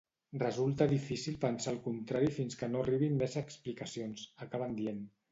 “Resulta 0.43 0.85
difícil 0.91 1.35
pensar 1.43 1.73
el 1.73 1.77
contrari 1.87 2.31
fins 2.37 2.57
que 2.61 2.69
no 2.71 2.81
arribin 2.85 3.19
més 3.19 3.35
explicacions”, 3.43 4.25
acaben 4.47 4.75
dient. 4.81 5.05